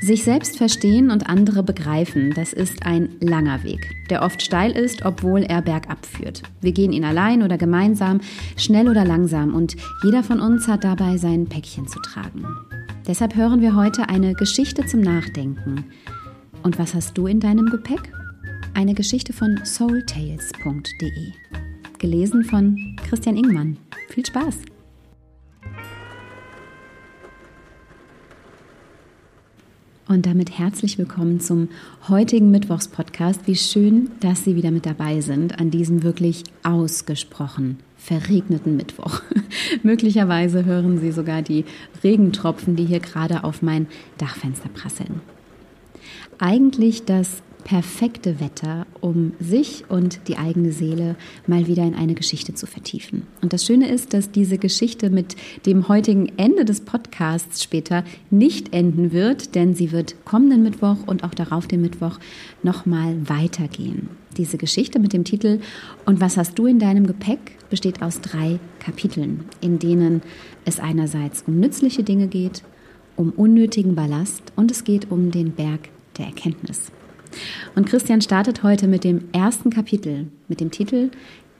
Sich 0.00 0.24
selbst 0.24 0.58
verstehen 0.58 1.10
und 1.10 1.28
andere 1.28 1.62
begreifen, 1.62 2.32
das 2.34 2.52
ist 2.52 2.84
ein 2.84 3.08
langer 3.20 3.64
Weg, 3.64 3.94
der 4.10 4.22
oft 4.22 4.42
steil 4.42 4.72
ist, 4.72 5.04
obwohl 5.04 5.42
er 5.42 5.62
bergab 5.62 6.04
führt. 6.04 6.42
Wir 6.60 6.72
gehen 6.72 6.92
ihn 6.92 7.04
allein 7.04 7.42
oder 7.42 7.56
gemeinsam, 7.56 8.20
schnell 8.56 8.88
oder 8.88 9.04
langsam 9.04 9.54
und 9.54 9.76
jeder 10.04 10.22
von 10.22 10.40
uns 10.40 10.68
hat 10.68 10.84
dabei 10.84 11.16
sein 11.16 11.46
Päckchen 11.46 11.88
zu 11.88 11.98
tragen. 12.00 12.44
Deshalb 13.06 13.36
hören 13.36 13.60
wir 13.60 13.74
heute 13.74 14.08
eine 14.08 14.34
Geschichte 14.34 14.84
zum 14.86 15.00
Nachdenken. 15.00 15.84
Und 16.62 16.78
was 16.78 16.94
hast 16.94 17.16
du 17.16 17.26
in 17.26 17.40
deinem 17.40 17.66
Gepäck? 17.66 18.12
Eine 18.74 18.94
Geschichte 18.94 19.32
von 19.32 19.60
soultales.de. 19.64 21.32
Gelesen 21.98 22.44
von 22.44 22.96
Christian 23.08 23.36
Ingmann. 23.36 23.78
Viel 24.10 24.26
Spaß! 24.26 24.75
Und 30.08 30.24
damit 30.24 30.56
herzlich 30.56 30.98
willkommen 30.98 31.40
zum 31.40 31.68
heutigen 32.08 32.52
Mittwochspodcast. 32.52 33.48
Wie 33.48 33.56
schön, 33.56 34.12
dass 34.20 34.44
Sie 34.44 34.54
wieder 34.54 34.70
mit 34.70 34.86
dabei 34.86 35.20
sind 35.20 35.58
an 35.58 35.72
diesem 35.72 36.04
wirklich 36.04 36.44
ausgesprochen 36.62 37.80
verregneten 37.96 38.76
Mittwoch. 38.76 39.20
Möglicherweise 39.82 40.64
hören 40.64 41.00
Sie 41.00 41.10
sogar 41.10 41.42
die 41.42 41.64
Regentropfen, 42.04 42.76
die 42.76 42.84
hier 42.84 43.00
gerade 43.00 43.42
auf 43.42 43.62
mein 43.62 43.88
Dachfenster 44.16 44.68
prasseln. 44.68 45.22
Eigentlich 46.38 47.04
das 47.04 47.42
perfekte 47.66 48.38
Wetter, 48.38 48.86
um 49.00 49.32
sich 49.40 49.86
und 49.88 50.20
die 50.28 50.38
eigene 50.38 50.70
Seele 50.70 51.16
mal 51.48 51.66
wieder 51.66 51.82
in 51.82 51.96
eine 51.96 52.14
Geschichte 52.14 52.54
zu 52.54 52.64
vertiefen. 52.64 53.26
Und 53.42 53.52
das 53.52 53.66
Schöne 53.66 53.90
ist, 53.90 54.14
dass 54.14 54.30
diese 54.30 54.56
Geschichte 54.56 55.10
mit 55.10 55.34
dem 55.66 55.88
heutigen 55.88 56.30
Ende 56.36 56.64
des 56.64 56.82
Podcasts 56.82 57.64
später 57.64 58.04
nicht 58.30 58.72
enden 58.72 59.10
wird, 59.10 59.56
denn 59.56 59.74
sie 59.74 59.90
wird 59.90 60.14
kommenden 60.24 60.62
Mittwoch 60.62 60.98
und 61.06 61.24
auch 61.24 61.34
darauf 61.34 61.66
den 61.66 61.80
Mittwoch 61.82 62.20
nochmal 62.62 63.28
weitergehen. 63.28 64.10
Diese 64.36 64.58
Geschichte 64.58 65.00
mit 65.00 65.12
dem 65.12 65.24
Titel 65.24 65.58
Und 66.04 66.20
was 66.20 66.36
hast 66.36 66.56
du 66.60 66.66
in 66.66 66.78
deinem 66.78 67.08
Gepäck 67.08 67.58
besteht 67.68 68.00
aus 68.00 68.20
drei 68.20 68.60
Kapiteln, 68.78 69.40
in 69.60 69.80
denen 69.80 70.22
es 70.64 70.78
einerseits 70.78 71.42
um 71.48 71.58
nützliche 71.58 72.04
Dinge 72.04 72.28
geht, 72.28 72.62
um 73.16 73.30
unnötigen 73.30 73.96
Ballast 73.96 74.52
und 74.54 74.70
es 74.70 74.84
geht 74.84 75.10
um 75.10 75.32
den 75.32 75.50
Berg 75.50 75.88
der 76.16 76.26
Erkenntnis. 76.26 76.92
Und 77.74 77.86
Christian 77.86 78.20
startet 78.20 78.62
heute 78.62 78.88
mit 78.88 79.04
dem 79.04 79.28
ersten 79.32 79.70
Kapitel, 79.70 80.28
mit 80.48 80.60
dem 80.60 80.70
Titel 80.70 81.10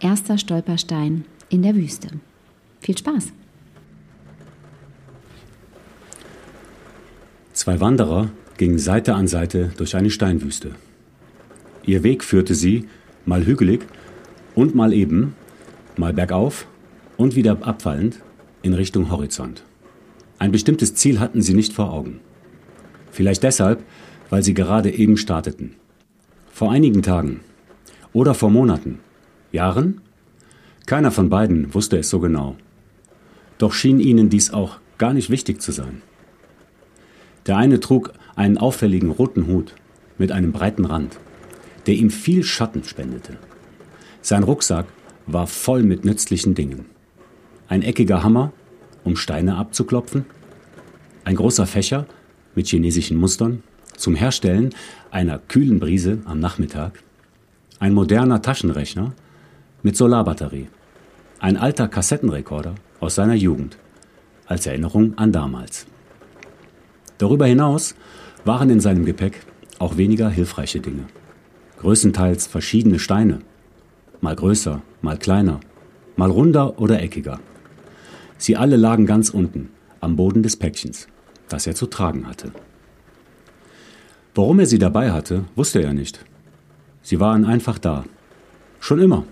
Erster 0.01 0.39
Stolperstein 0.39 1.25
in 1.49 1.63
der 1.63 1.75
Wüste. 1.75 2.09
Viel 2.81 2.99
Spaß! 2.99 3.33
Zwei 7.53 7.81
Wanderer 7.81 8.31
gingen 8.59 8.79
Seite 8.79 9.15
an 9.15 9.29
Seite 9.29 9.73
durch 9.77 9.97
eine 9.97 10.11
Steinwüste. 10.11 10.73
Ihr 11.85 12.03
Weg 12.03 12.23
führte 12.23 12.55
sie, 12.55 12.87
mal 13.25 13.47
hügelig 13.47 13.87
und 14.55 14.75
mal 14.75 14.93
eben, 14.93 15.35
mal 15.97 16.13
bergauf 16.13 16.67
und 17.17 17.37
wieder 17.37 17.59
abfallend, 17.63 18.21
in 18.63 18.75
Richtung 18.75 19.11
Horizont. 19.11 19.63
Ein 20.39 20.53
bestimmtes 20.53 20.95
Ziel 20.95 21.21
hatten 21.21 21.41
sie 21.41 21.55
nicht 21.55 21.73
vor 21.73 21.93
Augen. 21.93 22.21
Vielleicht 23.11 23.43
deshalb, 23.43 23.83
weil 24.31 24.43
sie 24.43 24.55
gerade 24.55 24.91
eben 24.91 25.17
starteten. 25.17 25.77
Vor 26.51 26.71
einigen 26.73 27.03
Tagen 27.03 27.41
oder 28.13 28.35
vor 28.35 28.51
Monaten, 28.51 28.99
Jahren? 29.53 30.01
Keiner 30.87 31.11
von 31.11 31.29
beiden 31.29 31.75
wusste 31.75 31.99
es 31.99 32.09
so 32.09 32.21
genau. 32.21 32.57
Doch 33.59 33.73
schien 33.73 34.01
ihnen 34.01 34.29
dies 34.29 34.53
auch 34.53 34.79
gar 34.99 35.13
nicht 35.13 35.31
wichtig 35.31 35.61
zu 35.61 35.73
sein. 35.73 36.03
Der 37.47 37.57
eine 37.57 37.81
trug 37.81 38.13
einen 38.35 38.59
auffälligen 38.59 39.11
roten 39.11 39.47
Hut 39.47 39.75
mit 40.19 40.33
einem 40.33 40.53
breiten 40.53 40.85
Rand, 40.85 41.19
der 41.87 41.95
ihm 41.95 42.11
viel 42.11 42.43
Schatten 42.43 42.85
spendete. 42.85 43.37
Sein 44.23 44.43
Rucksack 44.43 44.87
war 45.27 45.47
voll 45.47 45.83
mit 45.83 46.05
nützlichen 46.05 46.55
Dingen. 46.55 46.87
Ein 47.69 47.83
eckiger 47.83 48.23
Hammer, 48.23 48.53
um 49.05 49.17
Steine 49.17 49.57
abzuklopfen, 49.57 50.25
ein 51.25 51.37
großer 51.37 51.67
Fächer 51.67 52.07
mit 52.55 52.67
chinesischen 52.69 53.17
Mustern, 53.17 53.63
zum 53.97 54.15
Herstellen 54.15 54.75
einer 55.11 55.39
kühlen 55.39 55.81
Brise 55.81 56.19
am 56.25 56.41
Nachmittag, 56.41 57.03
ein 57.79 57.95
moderner 57.95 58.43
Taschenrechner 58.43 59.13
mit 59.83 59.97
Solarbatterie, 59.97 60.69
ein 61.39 61.57
alter 61.57 61.89
Kassettenrekorder 61.89 62.75
aus 63.01 63.15
seiner 63.15 63.35
Jugend, 63.35 63.77
als 64.47 64.67
Erinnerung 64.67 65.17
an 65.19 65.33
damals. 65.33 65.87
Darüber 67.19 67.47
hinaus 67.47 67.95
waren 68.45 68.71
in 68.71 68.81
seinem 68.81 69.05
Gepäck 69.05 69.41
auch 69.79 69.97
weniger 69.97 70.31
hilfreiche 70.31 70.81
Dinge. 70.81 71.05
Größtenteils 71.79 72.47
verschiedene 72.47 72.99
Steine, 72.99 73.41
mal 74.21 74.35
größer, 74.35 74.83
mal 75.03 75.19
kleiner, 75.19 75.61
mal 76.17 76.31
runder 76.31 76.81
oder 76.81 77.03
eckiger. 77.03 77.41
Sie 78.39 78.57
alle 78.57 78.77
lagen 78.77 79.07
ganz 79.07 79.31
unten, 79.31 79.71
am 80.01 80.17
Boden 80.17 80.43
des 80.43 80.57
Päckchens, 80.57 81.09
das 81.49 81.67
er 81.67 81.75
zu 81.75 81.87
tragen 81.87 82.27
hatte. 82.27 82.53
Warum 84.37 84.61
er 84.61 84.67
sie 84.67 84.79
dabei 84.79 85.13
hatte, 85.13 85.47
wusste 85.55 85.83
er 85.83 85.95
nicht. 85.95 86.23
Sie 87.01 87.21
waren 87.21 87.47
einfach 87.47 87.79
da. 87.79 88.05
Schon 88.81 89.01
immer. 89.01 89.25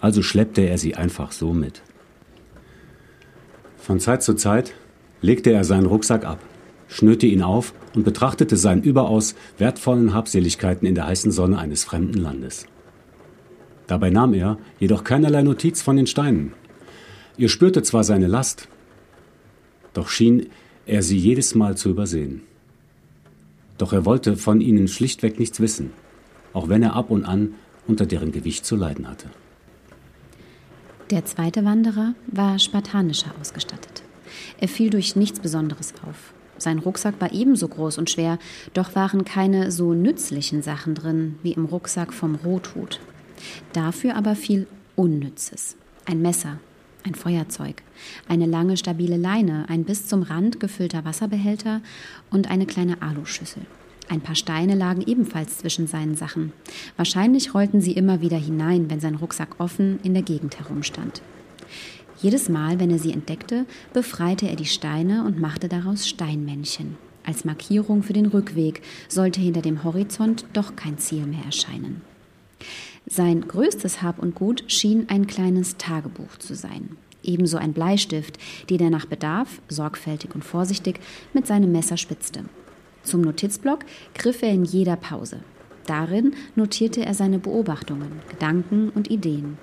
Also 0.00 0.20
schleppte 0.20 0.60
er 0.60 0.76
sie 0.76 0.94
einfach 0.96 1.32
so 1.32 1.54
mit. 1.54 1.80
Von 3.78 4.00
Zeit 4.00 4.22
zu 4.22 4.34
Zeit 4.34 4.74
legte 5.22 5.50
er 5.50 5.64
seinen 5.64 5.86
Rucksack 5.86 6.26
ab, 6.26 6.40
schnürte 6.88 7.26
ihn 7.26 7.42
auf 7.42 7.72
und 7.94 8.04
betrachtete 8.04 8.58
seine 8.58 8.82
überaus 8.82 9.34
wertvollen 9.56 10.12
Habseligkeiten 10.12 10.86
in 10.86 10.94
der 10.94 11.06
heißen 11.06 11.32
Sonne 11.32 11.58
eines 11.58 11.84
fremden 11.84 12.18
Landes. 12.18 12.66
Dabei 13.86 14.10
nahm 14.10 14.34
er 14.34 14.58
jedoch 14.78 15.04
keinerlei 15.04 15.42
Notiz 15.42 15.80
von 15.80 15.96
den 15.96 16.06
Steinen. 16.06 16.52
Ihr 17.38 17.48
spürte 17.48 17.82
zwar 17.82 18.04
seine 18.04 18.26
Last, 18.26 18.68
doch 19.94 20.10
schien 20.10 20.48
er 20.84 21.02
sie 21.02 21.16
jedes 21.16 21.54
Mal 21.54 21.78
zu 21.78 21.88
übersehen. 21.88 22.42
Doch 23.78 23.92
er 23.92 24.04
wollte 24.04 24.36
von 24.36 24.60
ihnen 24.60 24.88
schlichtweg 24.88 25.38
nichts 25.38 25.60
wissen, 25.60 25.92
auch 26.52 26.68
wenn 26.68 26.82
er 26.82 26.94
ab 26.94 27.10
und 27.10 27.24
an 27.24 27.54
unter 27.86 28.06
deren 28.06 28.32
Gewicht 28.32 28.64
zu 28.64 28.76
leiden 28.76 29.08
hatte. 29.08 29.28
Der 31.10 31.24
zweite 31.24 31.64
Wanderer 31.64 32.14
war 32.28 32.58
spartanischer 32.58 33.34
ausgestattet. 33.40 34.02
Er 34.58 34.68
fiel 34.68 34.90
durch 34.90 35.16
nichts 35.16 35.40
Besonderes 35.40 35.92
auf. 36.08 36.32
Sein 36.56 36.78
Rucksack 36.78 37.20
war 37.20 37.32
ebenso 37.32 37.68
groß 37.68 37.98
und 37.98 38.10
schwer, 38.10 38.38
doch 38.72 38.94
waren 38.94 39.24
keine 39.24 39.70
so 39.70 39.92
nützlichen 39.92 40.62
Sachen 40.62 40.94
drin 40.94 41.38
wie 41.42 41.52
im 41.52 41.66
Rucksack 41.66 42.12
vom 42.12 42.36
Rothut. 42.36 43.00
Dafür 43.72 44.16
aber 44.16 44.34
viel 44.34 44.66
Unnützes. 44.96 45.76
Ein 46.06 46.22
Messer, 46.22 46.58
ein 47.04 47.14
Feuerzeug, 47.14 47.82
eine 48.28 48.46
lange 48.46 48.76
stabile 48.76 49.16
Leine, 49.16 49.66
ein 49.68 49.84
bis 49.84 50.06
zum 50.06 50.22
Rand 50.22 50.58
gefüllter 50.58 51.04
Wasserbehälter 51.04 51.80
und 52.30 52.50
eine 52.50 52.66
kleine 52.66 53.02
Aluschüssel. 53.02 53.62
Ein 54.08 54.20
paar 54.20 54.34
Steine 54.34 54.74
lagen 54.74 55.02
ebenfalls 55.06 55.58
zwischen 55.58 55.86
seinen 55.86 56.14
Sachen. 56.14 56.52
Wahrscheinlich 56.96 57.54
rollten 57.54 57.80
sie 57.80 57.92
immer 57.92 58.20
wieder 58.20 58.36
hinein, 58.36 58.90
wenn 58.90 59.00
sein 59.00 59.14
Rucksack 59.14 59.56
offen 59.58 59.98
in 60.02 60.12
der 60.12 60.22
Gegend 60.22 60.58
herumstand. 60.58 61.22
Jedes 62.20 62.48
Mal, 62.48 62.80
wenn 62.80 62.90
er 62.90 62.98
sie 62.98 63.12
entdeckte, 63.12 63.66
befreite 63.92 64.48
er 64.48 64.56
die 64.56 64.66
Steine 64.66 65.24
und 65.24 65.40
machte 65.40 65.68
daraus 65.68 66.08
Steinmännchen. 66.08 66.96
Als 67.26 67.44
Markierung 67.44 68.02
für 68.02 68.12
den 68.12 68.26
Rückweg 68.26 68.82
sollte 69.08 69.40
hinter 69.40 69.62
dem 69.62 69.82
Horizont 69.84 70.44
doch 70.52 70.76
kein 70.76 70.98
Ziel 70.98 71.26
mehr 71.26 71.44
erscheinen. 71.44 72.02
Sein 73.06 73.46
größtes 73.46 74.02
Hab 74.02 74.18
und 74.18 74.34
Gut 74.34 74.64
schien 74.66 75.06
ein 75.08 75.26
kleines 75.26 75.76
Tagebuch 75.76 76.38
zu 76.38 76.54
sein. 76.54 76.96
Ebenso 77.22 77.56
ein 77.56 77.72
Bleistift, 77.72 78.38
den 78.70 78.80
er 78.80 78.90
nach 78.90 79.06
Bedarf, 79.06 79.60
sorgfältig 79.68 80.34
und 80.34 80.44
vorsichtig, 80.44 81.00
mit 81.32 81.46
seinem 81.46 81.72
Messer 81.72 81.96
spitzte. 81.96 82.44
Zum 83.02 83.20
Notizblock 83.20 83.80
griff 84.14 84.42
er 84.42 84.50
in 84.50 84.64
jeder 84.64 84.96
Pause. 84.96 85.40
Darin 85.86 86.34
notierte 86.54 87.04
er 87.04 87.14
seine 87.14 87.38
Beobachtungen, 87.38 88.12
Gedanken 88.30 88.88
und 88.88 89.10
Ideen 89.10 89.58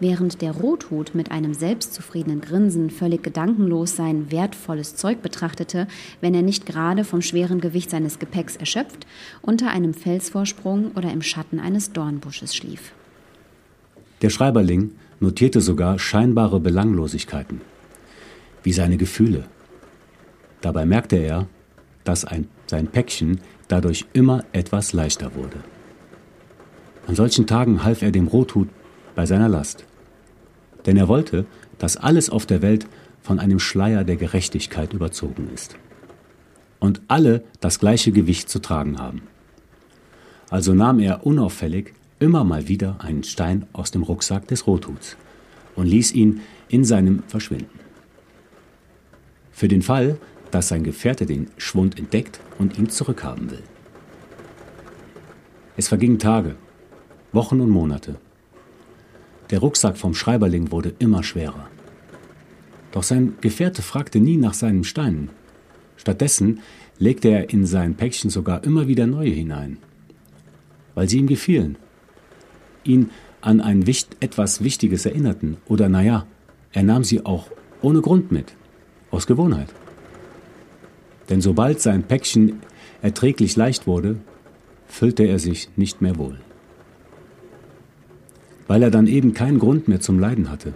während 0.00 0.42
der 0.42 0.52
Rothut 0.52 1.14
mit 1.14 1.30
einem 1.30 1.54
selbstzufriedenen 1.54 2.40
Grinsen 2.40 2.90
völlig 2.90 3.22
gedankenlos 3.22 3.96
sein 3.96 4.30
wertvolles 4.30 4.96
Zeug 4.96 5.22
betrachtete, 5.22 5.86
wenn 6.20 6.34
er 6.34 6.42
nicht 6.42 6.66
gerade 6.66 7.04
vom 7.04 7.22
schweren 7.22 7.60
Gewicht 7.60 7.90
seines 7.90 8.18
Gepäcks 8.18 8.56
erschöpft, 8.56 9.06
unter 9.42 9.70
einem 9.70 9.94
Felsvorsprung 9.94 10.92
oder 10.94 11.12
im 11.12 11.22
Schatten 11.22 11.60
eines 11.60 11.92
Dornbusches 11.92 12.54
schlief. 12.54 12.92
Der 14.22 14.30
Schreiberling 14.30 14.92
notierte 15.20 15.60
sogar 15.60 15.98
scheinbare 15.98 16.60
Belanglosigkeiten, 16.60 17.60
wie 18.62 18.72
seine 18.72 18.96
Gefühle. 18.96 19.44
Dabei 20.60 20.86
merkte 20.86 21.16
er, 21.16 21.46
dass 22.04 22.24
ein, 22.24 22.48
sein 22.66 22.86
Päckchen 22.86 23.40
dadurch 23.68 24.06
immer 24.12 24.44
etwas 24.52 24.92
leichter 24.92 25.34
wurde. 25.34 25.58
An 27.06 27.14
solchen 27.14 27.46
Tagen 27.46 27.84
half 27.84 28.02
er 28.02 28.12
dem 28.12 28.28
Rothut 28.28 28.68
bei 29.14 29.26
seiner 29.26 29.48
Last. 29.48 29.84
Denn 30.86 30.96
er 30.96 31.08
wollte, 31.08 31.46
dass 31.78 31.96
alles 31.96 32.30
auf 32.30 32.46
der 32.46 32.62
Welt 32.62 32.86
von 33.22 33.38
einem 33.38 33.58
Schleier 33.58 34.04
der 34.04 34.16
Gerechtigkeit 34.16 34.92
überzogen 34.92 35.48
ist. 35.52 35.76
Und 36.78 37.00
alle 37.08 37.44
das 37.60 37.78
gleiche 37.78 38.12
Gewicht 38.12 38.50
zu 38.50 38.58
tragen 38.60 38.98
haben. 38.98 39.22
Also 40.50 40.74
nahm 40.74 40.98
er 40.98 41.26
unauffällig 41.26 41.94
immer 42.18 42.44
mal 42.44 42.68
wieder 42.68 42.96
einen 43.00 43.24
Stein 43.24 43.66
aus 43.72 43.90
dem 43.90 44.02
Rucksack 44.02 44.46
des 44.48 44.66
Rothuts 44.66 45.16
und 45.74 45.86
ließ 45.86 46.12
ihn 46.12 46.40
in 46.68 46.84
seinem 46.84 47.22
verschwinden. 47.26 47.80
Für 49.52 49.68
den 49.68 49.82
Fall, 49.82 50.18
dass 50.50 50.68
sein 50.68 50.84
Gefährte 50.84 51.26
den 51.26 51.48
Schwund 51.56 51.98
entdeckt 51.98 52.40
und 52.58 52.78
ihn 52.78 52.88
zurückhaben 52.88 53.50
will. 53.50 53.62
Es 55.76 55.88
vergingen 55.88 56.18
Tage, 56.18 56.56
Wochen 57.32 57.60
und 57.60 57.70
Monate. 57.70 58.16
Der 59.50 59.58
Rucksack 59.58 59.96
vom 59.98 60.14
Schreiberling 60.14 60.70
wurde 60.70 60.94
immer 60.98 61.22
schwerer. 61.22 61.68
Doch 62.92 63.02
sein 63.02 63.34
Gefährte 63.40 63.82
fragte 63.82 64.20
nie 64.20 64.36
nach 64.36 64.54
seinen 64.54 64.84
Steinen. 64.84 65.30
Stattdessen 65.96 66.60
legte 66.98 67.28
er 67.28 67.50
in 67.50 67.66
sein 67.66 67.94
Päckchen 67.94 68.30
sogar 68.30 68.64
immer 68.64 68.88
wieder 68.88 69.06
neue 69.06 69.30
hinein, 69.30 69.78
weil 70.94 71.08
sie 71.08 71.18
ihm 71.18 71.26
gefielen, 71.26 71.76
ihn 72.84 73.10
an 73.40 73.60
ein 73.60 73.86
Wicht 73.86 74.16
etwas 74.20 74.62
Wichtiges 74.62 75.06
erinnerten 75.06 75.56
oder 75.66 75.88
naja, 75.88 76.26
er 76.72 76.82
nahm 76.82 77.04
sie 77.04 77.24
auch 77.24 77.48
ohne 77.82 78.00
Grund 78.00 78.32
mit, 78.32 78.54
aus 79.10 79.26
Gewohnheit. 79.26 79.68
Denn 81.28 81.40
sobald 81.40 81.80
sein 81.80 82.02
Päckchen 82.02 82.60
erträglich 83.02 83.56
leicht 83.56 83.86
wurde, 83.86 84.16
füllte 84.86 85.24
er 85.24 85.38
sich 85.38 85.68
nicht 85.76 86.00
mehr 86.00 86.16
wohl. 86.16 86.38
Weil 88.66 88.82
er 88.82 88.90
dann 88.90 89.06
eben 89.06 89.34
keinen 89.34 89.58
Grund 89.58 89.88
mehr 89.88 90.00
zum 90.00 90.18
Leiden 90.18 90.50
hatte. 90.50 90.74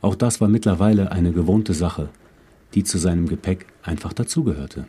Auch 0.00 0.14
das 0.14 0.40
war 0.40 0.48
mittlerweile 0.48 1.12
eine 1.12 1.32
gewohnte 1.32 1.74
Sache, 1.74 2.08
die 2.74 2.84
zu 2.84 2.98
seinem 2.98 3.28
Gepäck 3.28 3.66
einfach 3.82 4.12
dazugehörte. 4.12 4.86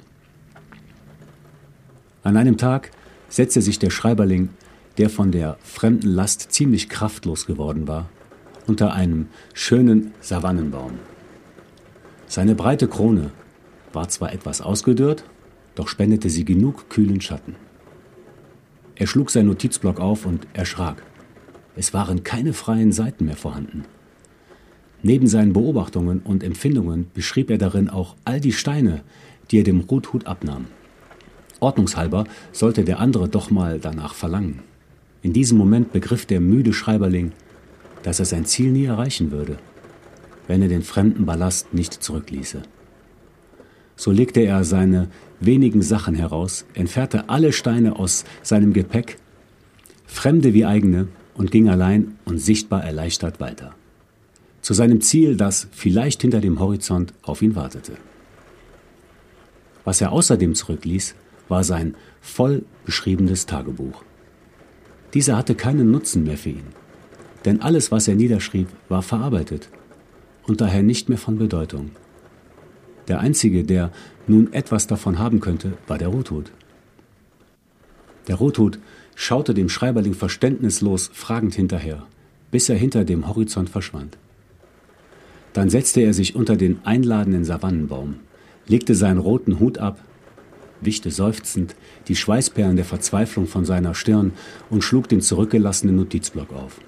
An 2.23 2.38
einem 2.38 2.57
Tag 2.57 2.91
setzte 3.29 3.61
sich 3.61 3.79
der 3.79 3.89
Schreiberling, 3.89 4.50
der 4.97 5.09
von 5.09 5.31
der 5.31 5.57
fremden 5.63 6.09
Last 6.09 6.51
ziemlich 6.51 6.89
kraftlos 6.89 7.45
geworden 7.45 7.88
war, 7.88 8.09
unter 8.67 8.94
einem 8.94 9.27
schönen 9.53 10.13
Savannenbaum. 10.21 10.94
Seine 12.27 12.55
breite 12.55 12.88
Krone 12.88 13.31
war 13.91 14.07
zwar 14.09 14.33
etwas 14.33 14.61
ausgedörrt, 14.61 15.23
doch 15.75 15.88
spendete 15.88 16.29
sie 16.29 16.45
genug 16.45 16.89
kühlen 16.89 17.21
Schatten. 17.21 17.55
Er 18.95 19.07
schlug 19.07 19.31
sein 19.31 19.47
Notizblock 19.47 20.00
auf 20.00 20.25
und 20.25 20.47
erschrak. 20.53 21.03
Es 21.75 21.94
waren 21.94 22.24
keine 22.24 22.54
freien 22.54 22.92
Seiten 22.92 23.25
mehr 23.25 23.36
vorhanden. 23.36 23.86
Neben 25.02 25.28
seinen 25.28 25.54
Beobachtungen 25.54 26.22
und 26.22 26.44
Empfindungen 26.44 27.08
beschrieb 27.14 27.50
er 27.50 27.58
darin 27.58 27.90
auch 27.90 28.16
all 28.24 28.40
die 28.40 28.54
Steine, 28.54 29.02
die 29.52 29.60
er 29.60 29.64
dem 29.64 29.81
Ruthut 29.81 30.28
abnahm. 30.28 30.68
Ordnungshalber 31.60 32.25
sollte 32.52 32.84
der 32.84 33.00
andere 33.00 33.28
doch 33.28 33.50
mal 33.50 33.80
danach 33.80 34.14
verlangen. 34.14 34.60
In 35.22 35.34
diesem 35.34 35.58
Moment 35.58 35.92
begriff 35.94 36.25
der 36.25 36.42
müde 36.42 36.74
Schreiberling, 36.74 37.31
dass 38.04 38.20
er 38.20 38.25
sein 38.25 38.46
Ziel 38.46 38.72
nie 38.72 38.86
erreichen 38.86 39.31
würde, 39.31 39.58
wenn 40.48 40.62
er 40.62 40.68
den 40.68 40.84
fremden 40.84 41.25
Ballast 41.25 41.74
nicht 41.74 41.94
zurückließe. 41.94 42.62
So 43.96 44.12
legte 44.12 44.42
er 44.42 44.64
seine 44.64 45.10
wenigen 45.40 45.81
Sachen 45.81 46.16
heraus, 46.16 46.66
entfernte 46.74 47.30
alle 47.30 47.54
Steine 47.54 47.98
aus 47.98 48.25
seinem 48.42 48.74
Gepäck, 48.74 49.18
fremde 50.06 50.54
wie 50.54 50.66
eigene, 50.66 51.08
und 51.35 51.51
ging 51.51 51.69
allein 51.69 52.18
und 52.25 52.39
sichtbar 52.39 52.83
erleichtert 52.83 53.39
weiter 53.39 53.74
zu 54.63 54.74
seinem 54.74 55.01
Ziel, 55.01 55.35
das 55.35 55.68
vielleicht 55.71 56.21
hinter 56.21 56.39
dem 56.39 56.59
Horizont 56.59 57.13
auf 57.21 57.41
ihn 57.41 57.56
wartete. 57.56 57.94
Was 59.83 60.00
er 60.00 60.13
außerdem 60.13 60.56
zurückließ, 60.56 61.15
war 61.50 61.65
sein 61.65 61.95
voll 62.21 62.63
beschriebenes 62.85 63.45
Tagebuch. 63.45 64.03
Dieser 65.13 65.38
hatte 65.38 65.53
keinen 65.53 65.91
Nutzen 65.91 66.24
mehr 66.24 66.38
für 66.38 66.51
ihn, 66.51 66.68
denn 67.44 67.62
alles, 67.62 67.91
was 67.91 68.07
er 68.07 68.15
niederschrieb, 68.15 68.69
war 68.88 69.01
verarbeitet 69.01 69.68
und 70.47 70.62
daher 70.62 70.81
nicht 70.81 71.09
mehr 71.09 71.18
von 71.18 71.38
Bedeutung. 71.38 71.91
Der 73.09 73.19
Einzige, 73.19 73.65
der 73.65 73.91
nun 74.27 74.53
etwas 74.53 74.88
davon 74.88 75.19
haben 75.19 75.41
könnte, 75.41 75.74
war 75.88 75.97
der 75.97 76.07
Rothut. 76.07 76.51
Der 78.29 78.36
Rothut 78.36 78.79
schaute 79.15 79.54
dem 79.54 79.69
Schreiberling 79.69 80.13
verständnislos 80.13 81.10
fragend 81.13 81.56
hinterher, 81.56 82.04
bis 82.51 82.69
er 82.69 82.75
hinter 82.75 83.06
dem 83.06 83.27
Horizont 83.27 83.69
verschwand. 83.69 84.18
Dann 85.54 85.69
setzte 85.69 86.01
er 86.01 86.13
sich 86.13 86.36
unter 86.36 86.56
den 86.56 86.80
einladenden 86.83 87.45
Savannenbaum, 87.45 88.15
legte 88.68 88.95
seinen 88.95 89.19
roten 89.19 89.60
Hut 89.60 89.77
ab, 89.77 90.00
wischte 90.81 91.12
seufzend 91.12 91.75
die 92.07 92.15
Schweißperlen 92.15 92.75
der 92.75 92.86
Verzweiflung 92.86 93.48
von 93.48 93.65
seiner 93.65 93.94
Stirn 93.94 94.33
und 94.69 94.83
schlug 94.83 95.07
den 95.07 95.21
zurückgelassenen 95.21 95.95
Notizblock 95.95 96.51
auf. 96.51 96.80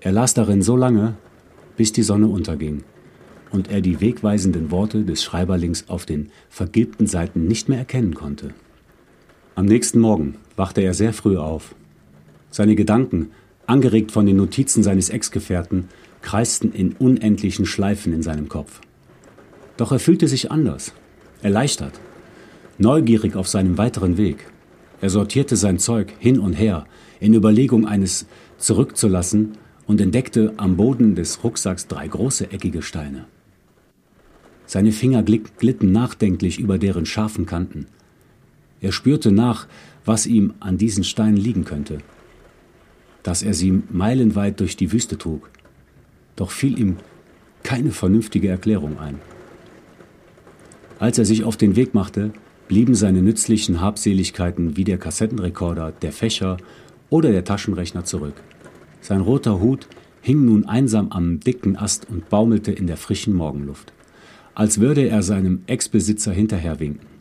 Er 0.00 0.12
las 0.12 0.34
darin 0.34 0.62
so 0.62 0.76
lange, 0.76 1.16
bis 1.76 1.92
die 1.92 2.02
Sonne 2.02 2.28
unterging 2.28 2.84
und 3.50 3.70
er 3.70 3.80
die 3.80 4.00
wegweisenden 4.00 4.70
Worte 4.70 5.04
des 5.04 5.22
Schreiberlings 5.22 5.88
auf 5.88 6.06
den 6.06 6.30
vergilbten 6.50 7.06
Seiten 7.06 7.46
nicht 7.46 7.68
mehr 7.68 7.78
erkennen 7.78 8.14
konnte. 8.14 8.54
Am 9.58 9.66
nächsten 9.66 9.98
Morgen 9.98 10.36
wachte 10.54 10.82
er 10.82 10.94
sehr 10.94 11.12
früh 11.12 11.36
auf. 11.36 11.74
Seine 12.48 12.76
Gedanken, 12.76 13.32
angeregt 13.66 14.12
von 14.12 14.24
den 14.24 14.36
Notizen 14.36 14.84
seines 14.84 15.10
Ex-Gefährten, 15.10 15.88
kreisten 16.22 16.70
in 16.70 16.92
unendlichen 16.92 17.66
Schleifen 17.66 18.12
in 18.12 18.22
seinem 18.22 18.48
Kopf. 18.48 18.80
Doch 19.76 19.90
er 19.90 19.98
fühlte 19.98 20.28
sich 20.28 20.52
anders, 20.52 20.92
erleichtert, 21.42 21.98
neugierig 22.78 23.34
auf 23.34 23.48
seinem 23.48 23.78
weiteren 23.78 24.16
Weg. 24.16 24.48
Er 25.00 25.10
sortierte 25.10 25.56
sein 25.56 25.80
Zeug 25.80 26.14
hin 26.20 26.38
und 26.38 26.52
her, 26.52 26.86
in 27.18 27.34
Überlegung 27.34 27.84
eines 27.84 28.26
zurückzulassen 28.58 29.58
und 29.88 30.00
entdeckte 30.00 30.54
am 30.56 30.76
Boden 30.76 31.16
des 31.16 31.42
Rucksacks 31.42 31.88
drei 31.88 32.06
große 32.06 32.52
eckige 32.52 32.82
Steine. 32.82 33.24
Seine 34.66 34.92
Finger 34.92 35.24
glitten 35.24 35.90
nachdenklich 35.90 36.60
über 36.60 36.78
deren 36.78 37.06
scharfen 37.06 37.44
Kanten. 37.44 37.86
Er 38.80 38.92
spürte 38.92 39.32
nach, 39.32 39.66
was 40.04 40.26
ihm 40.26 40.54
an 40.60 40.78
diesen 40.78 41.04
Steinen 41.04 41.36
liegen 41.36 41.64
könnte. 41.64 41.98
Dass 43.22 43.42
er 43.42 43.54
sie 43.54 43.82
meilenweit 43.90 44.60
durch 44.60 44.76
die 44.76 44.92
Wüste 44.92 45.18
trug, 45.18 45.50
doch 46.36 46.50
fiel 46.50 46.78
ihm 46.78 46.96
keine 47.62 47.90
vernünftige 47.90 48.48
Erklärung 48.48 48.98
ein. 48.98 49.16
Als 50.98 51.18
er 51.18 51.24
sich 51.24 51.44
auf 51.44 51.56
den 51.56 51.76
Weg 51.76 51.94
machte, 51.94 52.32
blieben 52.68 52.94
seine 52.94 53.22
nützlichen 53.22 53.80
Habseligkeiten 53.80 54.76
wie 54.76 54.84
der 54.84 54.98
Kassettenrekorder, 54.98 55.92
der 55.92 56.12
Fächer 56.12 56.58
oder 57.10 57.30
der 57.30 57.44
Taschenrechner 57.44 58.04
zurück. 58.04 58.34
Sein 59.00 59.20
roter 59.20 59.60
Hut 59.60 59.88
hing 60.20 60.44
nun 60.44 60.66
einsam 60.66 61.10
am 61.10 61.40
dicken 61.40 61.76
Ast 61.76 62.08
und 62.08 62.28
baumelte 62.28 62.72
in 62.72 62.86
der 62.86 62.96
frischen 62.96 63.34
Morgenluft, 63.34 63.92
als 64.54 64.80
würde 64.80 65.08
er 65.08 65.22
seinem 65.22 65.62
Ex-Besitzer 65.66 66.32
hinterherwinken. 66.32 67.17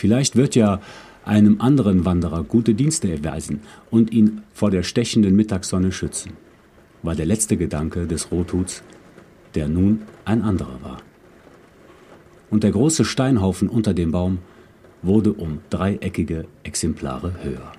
Vielleicht 0.00 0.34
wird 0.34 0.54
ja 0.54 0.80
einem 1.24 1.60
anderen 1.60 2.04
Wanderer 2.04 2.42
gute 2.42 2.74
Dienste 2.74 3.12
erweisen 3.12 3.60
und 3.90 4.12
ihn 4.12 4.42
vor 4.52 4.70
der 4.70 4.82
stechenden 4.82 5.36
Mittagssonne 5.36 5.92
schützen 5.92 6.32
war 7.02 7.14
der 7.14 7.26
letzte 7.26 7.56
Gedanke 7.56 8.06
des 8.06 8.30
Rothuts, 8.30 8.82
der 9.54 9.68
nun 9.68 10.02
ein 10.24 10.42
anderer 10.42 10.82
war. 10.82 10.98
Und 12.50 12.64
der 12.64 12.72
große 12.72 13.04
Steinhaufen 13.04 13.68
unter 13.68 13.94
dem 13.94 14.10
Baum 14.10 14.38
wurde 15.02 15.32
um 15.32 15.60
dreieckige 15.70 16.46
Exemplare 16.62 17.34
höher. 17.42 17.72